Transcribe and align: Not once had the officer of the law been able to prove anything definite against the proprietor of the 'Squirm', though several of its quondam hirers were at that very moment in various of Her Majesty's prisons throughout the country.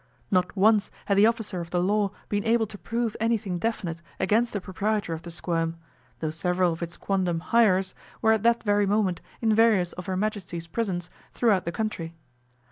Not 0.31 0.57
once 0.57 0.89
had 1.05 1.15
the 1.19 1.27
officer 1.27 1.61
of 1.61 1.69
the 1.69 1.79
law 1.79 2.09
been 2.27 2.43
able 2.43 2.65
to 2.65 2.77
prove 2.79 3.15
anything 3.19 3.59
definite 3.59 4.01
against 4.19 4.51
the 4.51 4.59
proprietor 4.59 5.13
of 5.13 5.21
the 5.21 5.29
'Squirm', 5.29 5.75
though 6.21 6.31
several 6.31 6.73
of 6.73 6.81
its 6.81 6.97
quondam 6.97 7.39
hirers 7.39 7.93
were 8.19 8.31
at 8.31 8.41
that 8.41 8.63
very 8.63 8.87
moment 8.87 9.21
in 9.41 9.53
various 9.53 9.93
of 9.93 10.07
Her 10.07 10.17
Majesty's 10.17 10.65
prisons 10.65 11.11
throughout 11.33 11.65
the 11.65 11.71
country. 11.71 12.15